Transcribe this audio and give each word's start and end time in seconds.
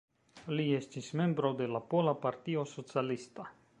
Li 0.59 0.63
estis 0.77 1.09
membro 1.21 1.51
de 1.59 1.67
la 1.75 1.81
Pola 1.93 2.17
Partio 2.25 2.65
Socialista. 2.73 3.51